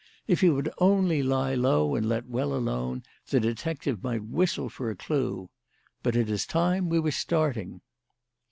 [0.25, 4.89] If he would only lie low and let well alone, the detective might whistle for
[4.89, 5.51] a clue.
[6.01, 7.81] But it is time we were starting."